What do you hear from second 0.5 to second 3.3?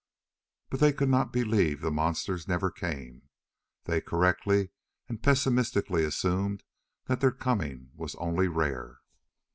But they could not believe the monsters never came.